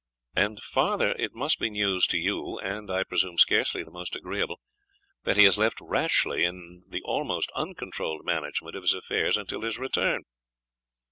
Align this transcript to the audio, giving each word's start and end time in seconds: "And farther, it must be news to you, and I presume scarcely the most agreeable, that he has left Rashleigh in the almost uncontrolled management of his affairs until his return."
"And 0.35 0.59
farther, 0.63 1.11
it 1.19 1.35
must 1.35 1.59
be 1.59 1.69
news 1.69 2.07
to 2.07 2.17
you, 2.17 2.57
and 2.57 2.89
I 2.89 3.03
presume 3.03 3.37
scarcely 3.37 3.83
the 3.83 3.91
most 3.91 4.15
agreeable, 4.15 4.59
that 5.25 5.37
he 5.37 5.43
has 5.43 5.59
left 5.59 5.77
Rashleigh 5.79 6.39
in 6.43 6.85
the 6.89 7.03
almost 7.05 7.51
uncontrolled 7.55 8.25
management 8.25 8.75
of 8.75 8.81
his 8.81 8.95
affairs 8.95 9.37
until 9.37 9.61
his 9.61 9.77
return." 9.77 10.23